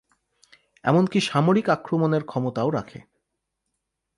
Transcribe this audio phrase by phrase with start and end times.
[0.83, 2.99] এমনকি সামরিক আক্রমণের ক্ষমতাও রাখে।